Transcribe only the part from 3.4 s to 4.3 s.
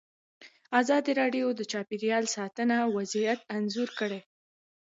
انځور کړی.